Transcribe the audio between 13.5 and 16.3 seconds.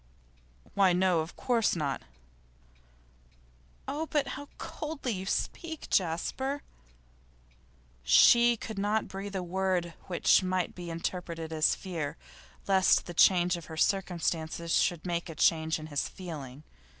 of her circumstances should make a change in his